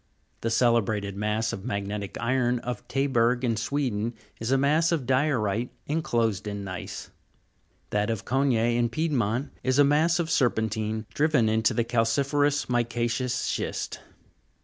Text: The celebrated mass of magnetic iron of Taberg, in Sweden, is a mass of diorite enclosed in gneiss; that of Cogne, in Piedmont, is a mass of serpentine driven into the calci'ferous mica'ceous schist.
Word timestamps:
The 0.41 0.49
celebrated 0.49 1.15
mass 1.15 1.53
of 1.53 1.63
magnetic 1.63 2.17
iron 2.19 2.57
of 2.61 2.87
Taberg, 2.87 3.43
in 3.43 3.55
Sweden, 3.55 4.15
is 4.39 4.51
a 4.51 4.57
mass 4.57 4.91
of 4.91 5.05
diorite 5.05 5.69
enclosed 5.85 6.47
in 6.47 6.63
gneiss; 6.63 7.11
that 7.91 8.09
of 8.09 8.25
Cogne, 8.25 8.53
in 8.77 8.89
Piedmont, 8.89 9.51
is 9.61 9.77
a 9.77 9.83
mass 9.83 10.17
of 10.17 10.31
serpentine 10.31 11.05
driven 11.13 11.47
into 11.47 11.75
the 11.75 11.83
calci'ferous 11.85 12.67
mica'ceous 12.67 13.35
schist. 13.45 13.99